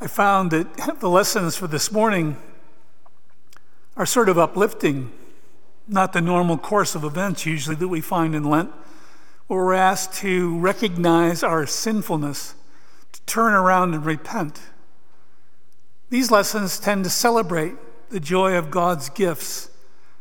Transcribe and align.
I 0.00 0.06
found 0.06 0.52
that 0.52 0.98
the 1.00 1.08
lessons 1.08 1.56
for 1.56 1.66
this 1.66 1.90
morning 1.90 2.36
are 3.96 4.06
sort 4.06 4.28
of 4.28 4.38
uplifting, 4.38 5.10
not 5.88 6.12
the 6.12 6.20
normal 6.20 6.56
course 6.56 6.94
of 6.94 7.02
events 7.02 7.44
usually 7.44 7.74
that 7.76 7.88
we 7.88 8.00
find 8.00 8.34
in 8.34 8.44
Lent, 8.44 8.70
where 9.48 9.64
we're 9.64 9.74
asked 9.74 10.14
to 10.14 10.56
recognize 10.58 11.42
our 11.42 11.66
sinfulness, 11.66 12.54
to 13.12 13.20
turn 13.22 13.54
around 13.54 13.94
and 13.94 14.04
repent. 14.04 14.60
These 16.10 16.30
lessons 16.30 16.78
tend 16.78 17.04
to 17.04 17.10
celebrate 17.10 17.74
the 18.10 18.20
joy 18.20 18.56
of 18.56 18.70
God's 18.70 19.08
gifts 19.08 19.70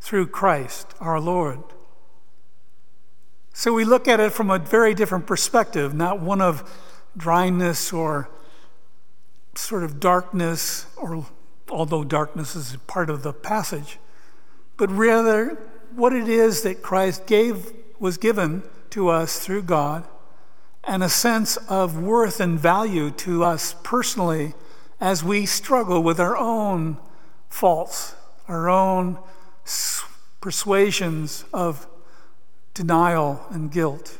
through 0.00 0.26
Christ 0.26 0.92
our 1.00 1.18
Lord. 1.18 1.60
So 3.54 3.72
we 3.72 3.84
look 3.84 4.06
at 4.06 4.20
it 4.20 4.32
from 4.32 4.50
a 4.50 4.58
very 4.58 4.94
different 4.94 5.26
perspective, 5.26 5.94
not 5.94 6.20
one 6.20 6.40
of 6.40 6.68
dryness 7.16 7.92
or 7.92 8.28
sort 9.54 9.84
of 9.84 10.00
darkness, 10.00 10.86
or 10.96 11.26
although 11.70 12.04
darkness 12.04 12.56
is 12.56 12.76
part 12.86 13.10
of 13.10 13.22
the 13.22 13.32
passage, 13.32 13.98
but 14.76 14.90
rather 14.90 15.58
what 15.94 16.12
it 16.12 16.28
is 16.28 16.62
that 16.62 16.82
Christ 16.82 17.26
gave 17.26 17.72
was 17.98 18.16
given 18.16 18.62
to 18.90 19.08
us 19.08 19.38
through 19.38 19.62
God 19.62 20.06
and 20.84 21.02
a 21.02 21.08
sense 21.08 21.56
of 21.68 21.98
worth 21.98 22.40
and 22.40 22.58
value 22.58 23.10
to 23.10 23.44
us 23.44 23.74
personally 23.82 24.54
as 25.00 25.22
we 25.22 25.46
struggle 25.46 26.02
with 26.02 26.18
our 26.18 26.36
own 26.36 26.96
faults, 27.48 28.14
our 28.48 28.68
own 28.68 29.18
persuasions 30.40 31.44
of 31.52 31.86
denial 32.74 33.46
and 33.50 33.70
guilt. 33.70 34.18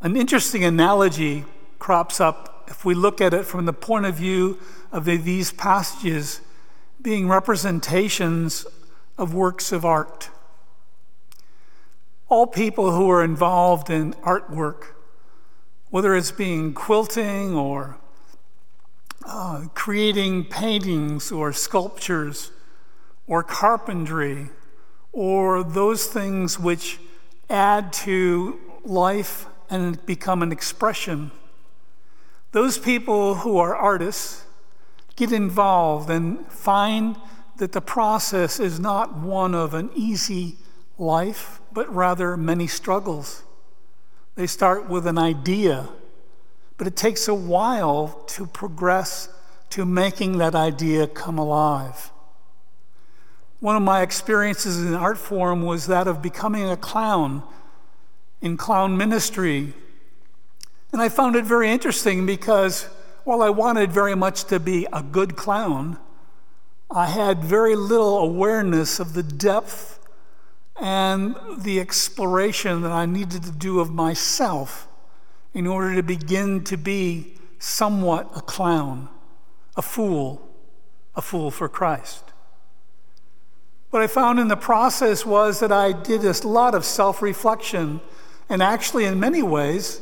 An 0.00 0.16
interesting 0.16 0.64
analogy 0.64 1.44
crops 1.82 2.20
up 2.20 2.64
if 2.68 2.84
we 2.84 2.94
look 2.94 3.20
at 3.20 3.34
it 3.34 3.44
from 3.44 3.64
the 3.64 3.72
point 3.72 4.06
of 4.06 4.14
view 4.14 4.56
of 4.92 5.04
these 5.04 5.50
passages 5.50 6.40
being 7.02 7.28
representations 7.28 8.64
of 9.18 9.34
works 9.34 9.72
of 9.72 9.84
art. 9.84 10.30
All 12.28 12.46
people 12.46 12.92
who 12.92 13.10
are 13.10 13.24
involved 13.24 13.90
in 13.90 14.12
artwork, 14.22 14.94
whether 15.90 16.14
it's 16.14 16.30
being 16.30 16.72
quilting 16.72 17.56
or 17.56 17.96
uh, 19.26 19.64
creating 19.74 20.44
paintings 20.44 21.32
or 21.32 21.52
sculptures 21.52 22.52
or 23.26 23.42
carpentry 23.42 24.50
or 25.10 25.64
those 25.64 26.06
things 26.06 26.60
which 26.60 27.00
add 27.50 27.92
to 27.92 28.60
life 28.84 29.46
and 29.68 30.06
become 30.06 30.44
an 30.44 30.52
expression 30.52 31.32
those 32.52 32.78
people 32.78 33.36
who 33.36 33.58
are 33.58 33.74
artists 33.74 34.44
get 35.16 35.32
involved 35.32 36.08
and 36.10 36.46
find 36.46 37.16
that 37.56 37.72
the 37.72 37.80
process 37.80 38.60
is 38.60 38.78
not 38.78 39.16
one 39.16 39.54
of 39.54 39.74
an 39.74 39.90
easy 39.94 40.56
life, 40.98 41.60
but 41.72 41.92
rather 41.94 42.36
many 42.36 42.66
struggles. 42.66 43.42
They 44.34 44.46
start 44.46 44.88
with 44.88 45.06
an 45.06 45.18
idea, 45.18 45.88
but 46.76 46.86
it 46.86 46.96
takes 46.96 47.28
a 47.28 47.34
while 47.34 48.24
to 48.28 48.46
progress 48.46 49.28
to 49.70 49.84
making 49.84 50.38
that 50.38 50.54
idea 50.54 51.06
come 51.06 51.38
alive. 51.38 52.10
One 53.60 53.76
of 53.76 53.82
my 53.82 54.02
experiences 54.02 54.84
in 54.84 54.94
art 54.94 55.18
form 55.18 55.62
was 55.62 55.86
that 55.86 56.08
of 56.08 56.20
becoming 56.20 56.68
a 56.68 56.76
clown 56.76 57.42
in 58.40 58.56
clown 58.56 58.96
ministry 58.96 59.72
and 60.92 61.00
I 61.00 61.08
found 61.08 61.36
it 61.36 61.44
very 61.44 61.70
interesting 61.70 62.26
because 62.26 62.84
while 63.24 63.42
I 63.42 63.48
wanted 63.48 63.90
very 63.90 64.14
much 64.14 64.44
to 64.44 64.60
be 64.60 64.86
a 64.92 65.02
good 65.02 65.36
clown, 65.36 65.98
I 66.90 67.06
had 67.06 67.42
very 67.42 67.74
little 67.74 68.18
awareness 68.18 69.00
of 69.00 69.14
the 69.14 69.22
depth 69.22 69.98
and 70.78 71.34
the 71.58 71.80
exploration 71.80 72.82
that 72.82 72.92
I 72.92 73.06
needed 73.06 73.42
to 73.44 73.52
do 73.52 73.80
of 73.80 73.90
myself 73.90 74.88
in 75.54 75.66
order 75.66 75.94
to 75.94 76.02
begin 76.02 76.64
to 76.64 76.76
be 76.76 77.34
somewhat 77.58 78.30
a 78.34 78.40
clown, 78.40 79.08
a 79.76 79.82
fool, 79.82 80.46
a 81.14 81.22
fool 81.22 81.50
for 81.50 81.68
Christ. 81.68 82.24
What 83.90 84.02
I 84.02 84.06
found 84.06 84.38
in 84.40 84.48
the 84.48 84.56
process 84.56 85.24
was 85.24 85.60
that 85.60 85.70
I 85.72 85.92
did 85.92 86.24
a 86.24 86.48
lot 86.48 86.74
of 86.74 86.84
self 86.84 87.22
reflection, 87.22 88.00
and 88.48 88.62
actually, 88.62 89.04
in 89.04 89.20
many 89.20 89.42
ways, 89.42 90.00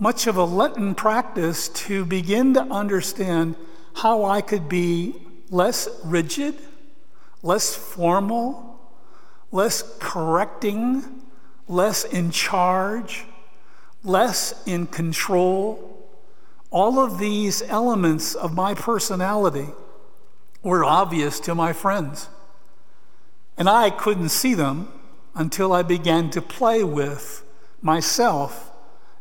much 0.00 0.26
of 0.26 0.38
a 0.38 0.44
Lenten 0.44 0.94
practice 0.94 1.68
to 1.68 2.06
begin 2.06 2.54
to 2.54 2.62
understand 2.62 3.54
how 3.96 4.24
I 4.24 4.40
could 4.40 4.66
be 4.66 5.14
less 5.50 5.88
rigid, 6.02 6.56
less 7.42 7.74
formal, 7.74 8.80
less 9.52 9.82
correcting, 9.98 11.04
less 11.68 12.04
in 12.04 12.30
charge, 12.30 13.26
less 14.02 14.66
in 14.66 14.86
control. 14.86 16.08
All 16.70 16.98
of 16.98 17.18
these 17.18 17.60
elements 17.62 18.34
of 18.34 18.54
my 18.54 18.72
personality 18.72 19.68
were 20.62 20.82
obvious 20.82 21.38
to 21.40 21.54
my 21.54 21.74
friends. 21.74 22.30
And 23.58 23.68
I 23.68 23.90
couldn't 23.90 24.30
see 24.30 24.54
them 24.54 24.88
until 25.34 25.74
I 25.74 25.82
began 25.82 26.30
to 26.30 26.40
play 26.40 26.82
with 26.82 27.44
myself 27.82 28.69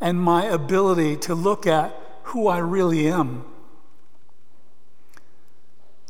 and 0.00 0.20
my 0.20 0.44
ability 0.44 1.16
to 1.16 1.34
look 1.34 1.66
at 1.66 1.94
who 2.24 2.48
I 2.48 2.58
really 2.58 3.08
am. 3.08 3.44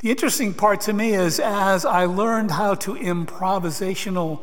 The 0.00 0.10
interesting 0.10 0.54
part 0.54 0.82
to 0.82 0.92
me 0.92 1.14
is 1.14 1.40
as 1.40 1.84
I 1.84 2.04
learned 2.04 2.50
how 2.50 2.74
to 2.74 2.94
improvisational 2.94 4.40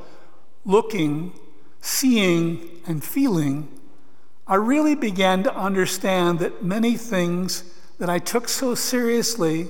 looking, 0.65 1.33
seeing, 1.81 2.69
and 2.87 3.03
feeling, 3.03 3.69
I 4.47 4.55
really 4.55 4.95
began 4.95 5.43
to 5.43 5.55
understand 5.55 6.39
that 6.39 6.63
many 6.63 6.97
things 6.97 7.63
that 7.99 8.09
I 8.09 8.19
took 8.19 8.49
so 8.49 8.75
seriously 8.75 9.67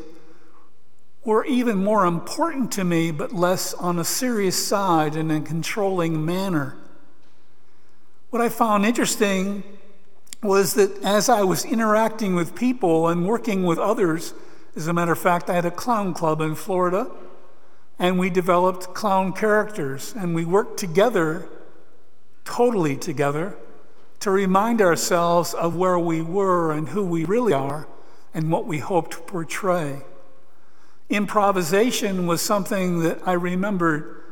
were 1.23 1.45
even 1.45 1.77
more 1.77 2.05
important 2.05 2.71
to 2.73 2.83
me, 2.83 3.11
but 3.11 3.31
less 3.31 3.73
on 3.75 3.99
a 3.99 4.03
serious 4.03 4.65
side 4.65 5.15
in 5.15 5.31
a 5.31 5.41
controlling 5.41 6.25
manner. 6.25 6.75
What 8.33 8.41
I 8.41 8.49
found 8.49 8.83
interesting 8.83 9.61
was 10.41 10.73
that 10.73 11.03
as 11.03 11.29
I 11.29 11.43
was 11.43 11.65
interacting 11.65 12.33
with 12.33 12.55
people 12.55 13.07
and 13.07 13.27
working 13.27 13.63
with 13.63 13.77
others, 13.77 14.33
as 14.75 14.87
a 14.87 14.93
matter 14.93 15.11
of 15.11 15.19
fact, 15.19 15.51
I 15.51 15.53
had 15.53 15.65
a 15.65 15.69
clown 15.69 16.15
club 16.15 16.41
in 16.41 16.55
Florida, 16.55 17.11
and 17.99 18.17
we 18.17 18.31
developed 18.31 18.95
clown 18.95 19.33
characters, 19.33 20.15
and 20.17 20.33
we 20.33 20.45
worked 20.45 20.79
together, 20.79 21.47
totally 22.43 22.95
together, 22.97 23.55
to 24.21 24.31
remind 24.31 24.81
ourselves 24.81 25.53
of 25.53 25.75
where 25.75 25.99
we 25.99 26.23
were 26.23 26.71
and 26.71 26.89
who 26.89 27.03
we 27.03 27.25
really 27.25 27.53
are 27.53 27.87
and 28.33 28.51
what 28.51 28.65
we 28.65 28.79
hope 28.79 29.11
to 29.11 29.19
portray. 29.19 30.01
Improvisation 31.07 32.25
was 32.25 32.41
something 32.41 33.01
that 33.01 33.19
I 33.27 33.33
remembered 33.33 34.23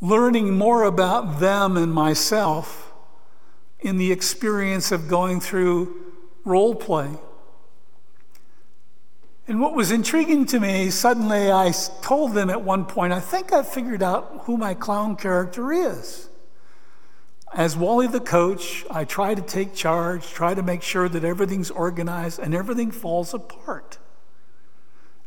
learning 0.00 0.56
more 0.56 0.84
about 0.84 1.40
them 1.40 1.76
and 1.76 1.92
myself 1.92 2.90
in 3.82 3.98
the 3.98 4.12
experience 4.12 4.92
of 4.92 5.08
going 5.08 5.40
through 5.40 6.14
role 6.44 6.74
play. 6.74 7.10
And 9.48 9.60
what 9.60 9.74
was 9.74 9.90
intriguing 9.90 10.46
to 10.46 10.60
me, 10.60 10.90
suddenly 10.90 11.50
I 11.50 11.72
told 12.00 12.32
them 12.32 12.48
at 12.48 12.62
one 12.62 12.84
point, 12.84 13.12
I 13.12 13.20
think 13.20 13.52
I 13.52 13.62
figured 13.62 14.02
out 14.02 14.42
who 14.44 14.56
my 14.56 14.74
clown 14.74 15.16
character 15.16 15.72
is. 15.72 16.28
As 17.52 17.76
Wally 17.76 18.06
the 18.06 18.20
coach, 18.20 18.86
I 18.90 19.04
try 19.04 19.34
to 19.34 19.42
take 19.42 19.74
charge, 19.74 20.26
try 20.28 20.54
to 20.54 20.62
make 20.62 20.80
sure 20.82 21.08
that 21.08 21.24
everything's 21.24 21.70
organized 21.70 22.38
and 22.38 22.54
everything 22.54 22.90
falls 22.90 23.34
apart. 23.34 23.98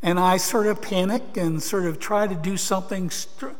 And 0.01 0.19
I 0.19 0.37
sort 0.37 0.67
of 0.67 0.81
panic 0.81 1.37
and 1.37 1.61
sort 1.61 1.85
of 1.85 1.99
try 1.99 2.25
to 2.25 2.35
do 2.35 2.57
something 2.57 3.11
st- 3.11 3.55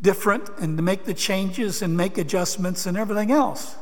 different 0.00 0.48
and 0.58 0.76
to 0.78 0.82
make 0.82 1.04
the 1.04 1.14
changes 1.14 1.82
and 1.82 1.96
make 1.96 2.16
adjustments 2.18 2.86
and 2.86 2.96
everything 2.96 3.30
else. 3.30 3.76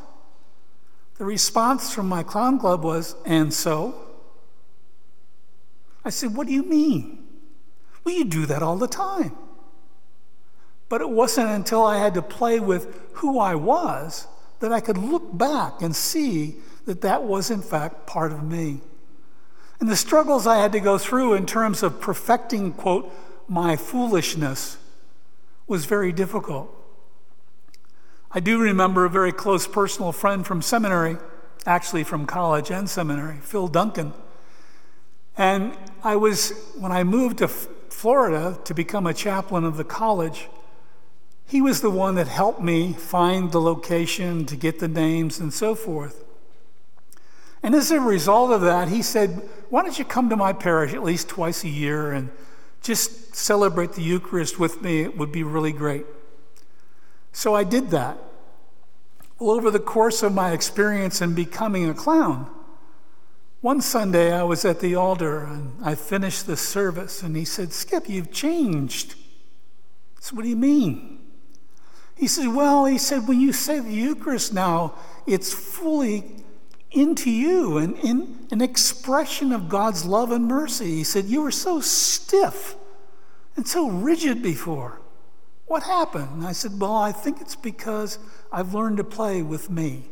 The 1.18 1.24
response 1.24 1.92
from 1.92 2.08
my 2.08 2.22
clown 2.22 2.58
club 2.58 2.84
was, 2.84 3.16
and 3.26 3.52
so? 3.52 3.94
I 6.04 6.10
said, 6.10 6.34
What 6.34 6.46
do 6.46 6.52
you 6.52 6.62
mean? 6.62 7.26
Well, 8.04 8.14
you 8.14 8.24
do 8.24 8.46
that 8.46 8.62
all 8.62 8.76
the 8.76 8.88
time. 8.88 9.36
But 10.88 11.00
it 11.00 11.10
wasn't 11.10 11.50
until 11.50 11.84
I 11.84 11.98
had 11.98 12.14
to 12.14 12.22
play 12.22 12.60
with 12.60 12.98
who 13.14 13.38
I 13.38 13.54
was 13.56 14.26
that 14.60 14.72
I 14.72 14.80
could 14.80 14.96
look 14.96 15.36
back 15.36 15.82
and 15.82 15.94
see 15.94 16.56
that 16.86 17.02
that 17.02 17.24
was, 17.24 17.50
in 17.50 17.60
fact, 17.60 18.06
part 18.06 18.32
of 18.32 18.42
me. 18.42 18.80
And 19.80 19.88
the 19.88 19.96
struggles 19.96 20.46
I 20.46 20.56
had 20.56 20.72
to 20.72 20.80
go 20.80 20.98
through 20.98 21.34
in 21.34 21.46
terms 21.46 21.82
of 21.82 22.00
perfecting, 22.00 22.72
quote, 22.72 23.12
my 23.46 23.76
foolishness 23.76 24.78
was 25.66 25.84
very 25.84 26.12
difficult. 26.12 26.74
I 28.30 28.40
do 28.40 28.58
remember 28.60 29.04
a 29.04 29.10
very 29.10 29.32
close 29.32 29.66
personal 29.66 30.12
friend 30.12 30.46
from 30.46 30.62
seminary 30.62 31.16
actually 31.68 32.02
from 32.02 32.26
college 32.26 32.70
and 32.70 32.88
seminary, 32.88 33.38
Phil 33.42 33.68
Duncan. 33.68 34.12
And 35.36 35.76
I 36.02 36.16
was, 36.16 36.52
when 36.78 36.90
I 36.90 37.04
moved 37.04 37.38
to 37.38 37.48
Florida 37.48 38.58
to 38.64 38.74
become 38.74 39.06
a 39.06 39.14
chaplain 39.14 39.64
of 39.64 39.76
the 39.76 39.84
college, 39.84 40.48
he 41.46 41.60
was 41.60 41.80
the 41.80 41.90
one 41.90 42.14
that 42.16 42.26
helped 42.26 42.60
me 42.60 42.92
find 42.94 43.52
the 43.52 43.60
location, 43.60 44.46
to 44.46 44.56
get 44.56 44.80
the 44.80 44.88
names, 44.88 45.38
and 45.38 45.52
so 45.52 45.74
forth. 45.74 46.24
And 47.62 47.74
as 47.74 47.90
a 47.90 48.00
result 48.00 48.50
of 48.50 48.60
that, 48.62 48.88
he 48.88 49.02
said, 49.02 49.48
Why 49.68 49.82
don't 49.82 49.98
you 49.98 50.04
come 50.04 50.30
to 50.30 50.36
my 50.36 50.52
parish 50.52 50.94
at 50.94 51.02
least 51.02 51.28
twice 51.28 51.64
a 51.64 51.68
year 51.68 52.12
and 52.12 52.30
just 52.82 53.34
celebrate 53.34 53.92
the 53.92 54.02
Eucharist 54.02 54.58
with 54.58 54.82
me? 54.82 55.02
It 55.02 55.16
would 55.16 55.32
be 55.32 55.42
really 55.42 55.72
great. 55.72 56.04
So 57.32 57.54
I 57.54 57.64
did 57.64 57.90
that. 57.90 58.18
Well, 59.38 59.50
over 59.50 59.70
the 59.70 59.78
course 59.78 60.22
of 60.22 60.34
my 60.34 60.52
experience 60.52 61.20
in 61.20 61.34
becoming 61.34 61.88
a 61.88 61.94
clown, 61.94 62.50
one 63.60 63.80
Sunday 63.80 64.32
I 64.32 64.44
was 64.44 64.64
at 64.64 64.80
the 64.80 64.94
altar 64.94 65.44
and 65.44 65.72
I 65.84 65.94
finished 65.94 66.46
the 66.46 66.56
service, 66.56 67.22
and 67.22 67.36
he 67.36 67.44
said, 67.44 67.72
Skip, 67.72 68.08
you've 68.08 68.32
changed. 68.32 69.14
Said, 70.20 70.36
What 70.36 70.42
do 70.42 70.48
you 70.48 70.56
mean? 70.56 71.18
He 72.16 72.26
said, 72.26 72.48
Well, 72.48 72.84
he 72.84 72.98
said, 72.98 73.26
when 73.28 73.40
you 73.40 73.52
say 73.52 73.78
the 73.80 73.92
Eucharist 73.92 74.52
now, 74.52 74.94
it's 75.26 75.52
fully 75.52 76.44
into 76.90 77.30
you 77.30 77.78
and 77.78 77.98
in 77.98 78.46
an 78.50 78.60
expression 78.60 79.52
of 79.52 79.68
God's 79.68 80.04
love 80.04 80.32
and 80.32 80.46
mercy. 80.46 80.96
He 80.96 81.04
said, 81.04 81.26
You 81.26 81.42
were 81.42 81.50
so 81.50 81.80
stiff 81.80 82.76
and 83.56 83.66
so 83.66 83.88
rigid 83.88 84.42
before. 84.42 85.00
What 85.68 85.82
happened? 85.82 86.28
And 86.32 86.46
I 86.46 86.52
said, 86.52 86.80
Well, 86.80 86.96
I 86.96 87.12
think 87.12 87.40
it's 87.40 87.54
because 87.54 88.18
I've 88.50 88.74
learned 88.74 88.96
to 88.96 89.04
play 89.04 89.42
with 89.42 89.70
me, 89.70 90.04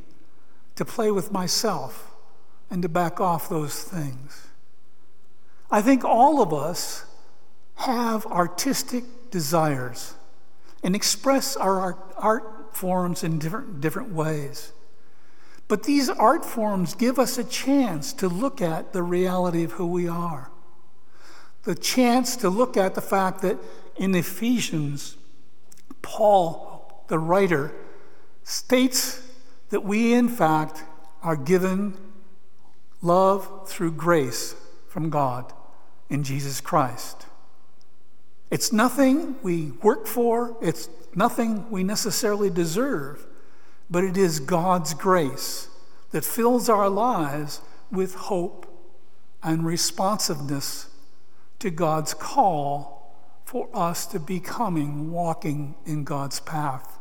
to 0.76 0.84
play 0.84 1.10
with 1.10 1.32
myself, 1.32 2.10
and 2.70 2.82
to 2.82 2.88
back 2.88 3.20
off 3.20 3.48
those 3.48 3.82
things. 3.82 4.48
I 5.70 5.82
think 5.82 6.04
all 6.04 6.42
of 6.42 6.52
us 6.52 7.06
have 7.76 8.26
artistic 8.26 9.30
desires 9.30 10.14
and 10.82 10.94
express 10.94 11.56
our 11.56 11.80
art, 11.80 12.14
art 12.16 12.76
forms 12.76 13.24
in 13.24 13.38
different, 13.38 13.80
different 13.80 14.10
ways. 14.12 14.72
But 15.68 15.84
these 15.84 16.08
art 16.10 16.44
forms 16.44 16.94
give 16.94 17.18
us 17.18 17.38
a 17.38 17.44
chance 17.44 18.12
to 18.14 18.28
look 18.28 18.60
at 18.60 18.92
the 18.92 19.02
reality 19.02 19.64
of 19.64 19.72
who 19.72 19.86
we 19.86 20.06
are. 20.06 20.50
The 21.64 21.74
chance 21.74 22.36
to 22.36 22.50
look 22.50 22.76
at 22.76 22.94
the 22.94 23.00
fact 23.00 23.40
that 23.40 23.58
in 23.96 24.14
Ephesians, 24.14 25.16
Paul, 26.06 27.04
the 27.08 27.18
writer, 27.18 27.74
states 28.44 29.20
that 29.70 29.82
we, 29.82 30.14
in 30.14 30.28
fact, 30.28 30.84
are 31.20 31.34
given 31.34 31.98
love 33.02 33.68
through 33.68 33.90
grace 33.92 34.54
from 34.86 35.10
God 35.10 35.52
in 36.08 36.22
Jesus 36.22 36.60
Christ. 36.60 37.26
It's 38.52 38.72
nothing 38.72 39.34
we 39.42 39.72
work 39.82 40.06
for, 40.06 40.56
it's 40.62 40.88
nothing 41.16 41.68
we 41.70 41.82
necessarily 41.82 42.50
deserve, 42.50 43.26
but 43.90 44.04
it 44.04 44.16
is 44.16 44.38
God's 44.38 44.94
grace 44.94 45.68
that 46.12 46.24
fills 46.24 46.68
our 46.68 46.88
lives 46.88 47.60
with 47.90 48.14
hope 48.14 48.64
and 49.42 49.66
responsiveness 49.66 50.88
to 51.58 51.70
God's 51.70 52.14
call 52.14 52.95
for 53.46 53.68
us 53.72 54.06
to 54.06 54.18
becoming 54.18 55.12
walking 55.12 55.76
in 55.86 56.02
God's 56.02 56.40
path. 56.40 56.98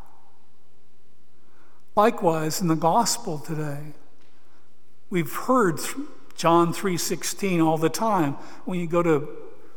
Likewise, 1.96 2.62
in 2.62 2.68
the 2.68 2.76
gospel 2.76 3.40
today, 3.40 3.94
we've 5.10 5.34
heard 5.34 5.80
John 6.36 6.72
3:16 6.72 7.62
all 7.62 7.80
the 7.80 7.90
time 7.90 8.34
when 8.66 8.80
you 8.80 8.86
go 8.86 9.02
to 9.02 9.28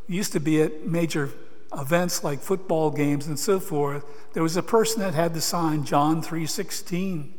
used 0.06 0.32
to 0.32 0.40
be 0.40 0.60
at 0.60 0.86
major 0.86 1.30
events 1.72 2.22
like 2.22 2.40
football 2.40 2.90
games 2.90 3.26
and 3.26 3.38
so 3.38 3.58
forth, 3.58 4.04
there 4.34 4.42
was 4.42 4.56
a 4.56 4.62
person 4.62 5.00
that 5.00 5.14
had 5.14 5.32
the 5.32 5.40
sign 5.40 5.84
John 5.84 6.20
3:16. 6.20 7.32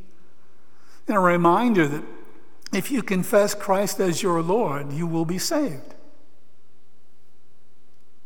And 1.08 1.18
a 1.18 1.20
reminder 1.20 1.88
that 1.88 2.04
if 2.74 2.90
you 2.90 3.04
confess 3.04 3.54
Christ 3.54 4.00
as 4.00 4.24
your 4.24 4.42
Lord, 4.42 4.92
you 4.92 5.06
will 5.06 5.26
be 5.26 5.38
saved. 5.38 5.94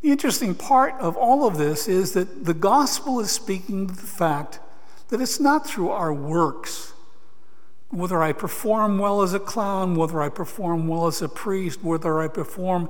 The 0.04 0.12
interesting 0.12 0.54
part 0.54 0.96
of 1.00 1.16
all 1.16 1.48
of 1.48 1.58
this 1.58 1.88
is 1.88 2.12
that 2.12 2.44
the 2.44 2.54
gospel 2.54 3.22
is 3.22 3.32
speaking 3.32 3.88
to 3.88 3.94
the 3.94 4.02
fact 4.02 4.60
that 5.08 5.22
it's 5.22 5.40
not 5.40 5.66
through 5.66 5.92
our 5.92 6.14
works, 6.14 6.92
whether 7.90 8.22
I 8.22 8.34
perform 8.34 9.00
well 9.00 9.22
as 9.22 9.34
a 9.34 9.40
clown, 9.40 9.96
whether 9.96 10.22
I 10.22 10.28
perform 10.28 10.90
well 10.90 11.08
as 11.08 11.22
a 11.22 11.30
priest, 11.30 11.82
whether 11.86 12.20
I 12.20 12.28
perform 12.28 12.90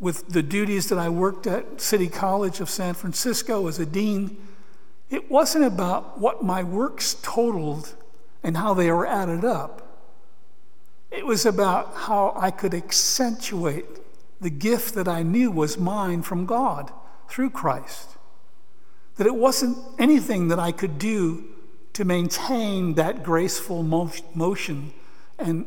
with 0.00 0.28
the 0.30 0.42
duties 0.42 0.88
that 0.88 0.96
I 0.98 1.10
worked 1.10 1.46
at 1.46 1.82
City 1.82 2.08
College 2.08 2.60
of 2.60 2.70
San 2.70 2.94
Francisco 2.94 3.66
as 3.66 3.78
a 3.78 3.84
dean, 3.84 4.38
it 5.10 5.30
wasn't 5.30 5.66
about 5.66 6.18
what 6.18 6.42
my 6.42 6.62
works 6.62 7.18
totaled 7.20 7.94
and 8.42 8.56
how 8.56 8.72
they 8.72 8.90
were 8.90 9.06
added 9.06 9.44
up. 9.44 9.86
It 11.10 11.26
was 11.26 11.44
about 11.44 11.92
how 11.94 12.32
I 12.34 12.50
could 12.50 12.72
accentuate 12.72 13.84
the 14.40 14.50
gift 14.50 14.94
that 14.94 15.08
I 15.08 15.22
knew 15.22 15.50
was 15.50 15.78
mine 15.78 16.22
from 16.22 16.46
God 16.46 16.92
through 17.28 17.50
Christ. 17.50 18.16
That 19.16 19.26
it 19.26 19.34
wasn't 19.34 19.78
anything 19.98 20.48
that 20.48 20.58
I 20.58 20.72
could 20.72 20.98
do 20.98 21.44
to 21.94 22.04
maintain 22.04 22.94
that 22.94 23.24
graceful 23.24 23.82
motion 23.82 24.92
and 25.38 25.66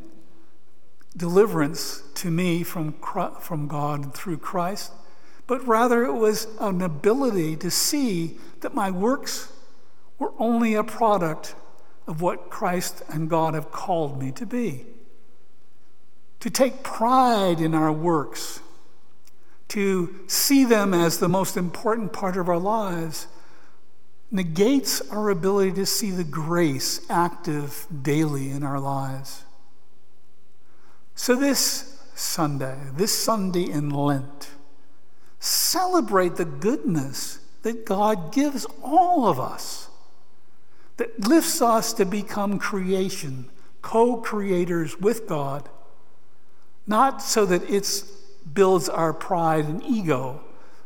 deliverance 1.17 2.03
to 2.15 2.31
me 2.31 2.63
from, 2.63 2.93
from 3.41 3.67
God 3.67 4.13
through 4.13 4.37
Christ, 4.37 4.93
but 5.47 5.65
rather 5.67 6.05
it 6.05 6.13
was 6.13 6.47
an 6.59 6.81
ability 6.81 7.57
to 7.57 7.69
see 7.69 8.37
that 8.61 8.73
my 8.73 8.89
works 8.89 9.51
were 10.17 10.31
only 10.39 10.75
a 10.75 10.83
product 10.83 11.55
of 12.07 12.21
what 12.21 12.49
Christ 12.49 13.03
and 13.09 13.29
God 13.29 13.53
have 13.53 13.71
called 13.71 14.21
me 14.21 14.31
to 14.31 14.45
be 14.45 14.85
to 16.41 16.49
take 16.49 16.83
pride 16.83 17.61
in 17.61 17.73
our 17.73 17.91
works, 17.91 18.59
to 19.69 20.19
see 20.27 20.65
them 20.65 20.93
as 20.93 21.19
the 21.19 21.29
most 21.29 21.55
important 21.55 22.11
part 22.11 22.35
of 22.35 22.49
our 22.49 22.57
lives, 22.57 23.27
negates 24.31 25.01
our 25.11 25.29
ability 25.29 25.71
to 25.71 25.85
see 25.85 26.09
the 26.09 26.23
grace 26.23 27.05
active 27.09 27.85
daily 28.01 28.49
in 28.49 28.63
our 28.63 28.79
lives. 28.79 29.43
So, 31.15 31.35
this 31.35 31.99
Sunday, 32.15 32.77
this 32.95 33.17
Sunday 33.17 33.69
in 33.69 33.89
Lent, 33.89 34.49
celebrate 35.39 36.37
the 36.37 36.45
goodness 36.45 37.39
that 37.61 37.85
God 37.85 38.33
gives 38.33 38.65
all 38.81 39.27
of 39.27 39.39
us, 39.39 39.89
that 40.97 41.27
lifts 41.27 41.61
us 41.61 41.93
to 41.93 42.05
become 42.05 42.57
creation, 42.57 43.49
co 43.83 44.17
creators 44.17 44.99
with 44.99 45.27
God 45.27 45.69
not 46.91 47.23
so 47.23 47.45
that 47.47 47.67
it 47.67 48.03
builds 48.53 48.87
our 48.87 49.13
pride 49.13 49.65
and 49.65 49.81
ego, 49.83 50.41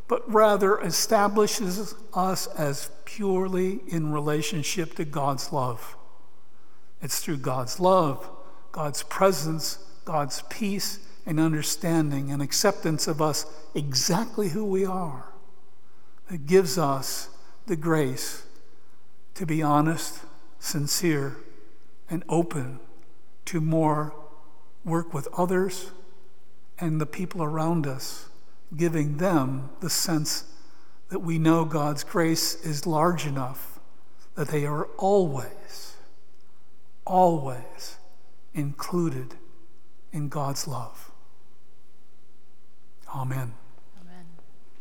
but 0.07 0.21
rather 0.31 0.79
establishes 0.79 1.95
us 2.13 2.47
as 2.47 2.89
purely 3.03 3.81
in 3.87 4.13
relationship 4.13 4.93
to 4.95 5.03
God's 5.03 5.51
love. 5.51 5.97
It's 7.01 7.19
through 7.19 7.37
God's 7.37 7.79
love, 7.79 8.29
God's 8.71 9.03
presence, 9.03 9.79
God's 10.05 10.43
peace, 10.43 10.99
and 11.25 11.39
understanding 11.39 12.31
and 12.31 12.41
acceptance 12.41 13.07
of 13.07 13.21
us 13.21 13.45
exactly 13.73 14.49
who 14.49 14.63
we 14.63 14.85
are 14.85 15.33
that 16.29 16.45
gives 16.45 16.77
us 16.77 17.29
the 17.65 17.75
grace 17.75 18.45
to 19.35 19.45
be 19.45 19.61
honest, 19.61 20.21
sincere, 20.59 21.37
and 22.09 22.23
open 22.29 22.79
to 23.45 23.59
more 23.59 24.13
work 24.85 25.13
with 25.13 25.27
others 25.37 25.91
and 26.79 27.01
the 27.01 27.05
people 27.05 27.43
around 27.43 27.87
us, 27.87 28.29
giving 28.75 29.17
them 29.17 29.69
the 29.81 29.89
sense 29.89 30.45
that 31.09 31.19
we 31.19 31.37
know 31.37 31.65
God's 31.65 32.03
grace 32.03 32.55
is 32.63 32.85
large 32.85 33.25
enough 33.25 33.79
that 34.35 34.49
they 34.49 34.65
are 34.65 34.85
always, 34.97 35.95
always 37.05 37.97
included 38.53 39.35
in 40.11 40.29
God's 40.29 40.67
love. 40.67 41.11
Amen. 43.13 43.53